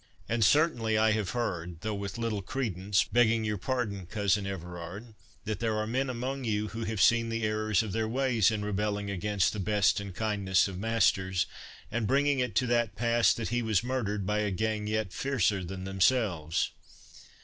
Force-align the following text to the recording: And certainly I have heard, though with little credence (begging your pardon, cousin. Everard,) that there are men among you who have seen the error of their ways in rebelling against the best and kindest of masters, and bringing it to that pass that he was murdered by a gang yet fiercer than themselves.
And 0.27 0.43
certainly 0.43 0.97
I 0.97 1.11
have 1.11 1.29
heard, 1.29 1.81
though 1.81 1.93
with 1.93 2.17
little 2.17 2.41
credence 2.41 3.03
(begging 3.03 3.43
your 3.45 3.59
pardon, 3.59 4.07
cousin. 4.07 4.47
Everard,) 4.47 5.13
that 5.45 5.59
there 5.59 5.77
are 5.77 5.85
men 5.85 6.09
among 6.09 6.43
you 6.43 6.69
who 6.69 6.85
have 6.85 6.99
seen 6.99 7.29
the 7.29 7.43
error 7.43 7.69
of 7.69 7.91
their 7.91 8.07
ways 8.07 8.49
in 8.49 8.65
rebelling 8.65 9.11
against 9.11 9.53
the 9.53 9.59
best 9.59 9.99
and 9.99 10.15
kindest 10.15 10.67
of 10.67 10.79
masters, 10.79 11.45
and 11.91 12.07
bringing 12.07 12.39
it 12.39 12.55
to 12.55 12.65
that 12.65 12.95
pass 12.95 13.31
that 13.35 13.49
he 13.49 13.61
was 13.61 13.83
murdered 13.83 14.25
by 14.25 14.39
a 14.39 14.49
gang 14.49 14.87
yet 14.87 15.13
fiercer 15.13 15.63
than 15.63 15.83
themselves. 15.83 16.71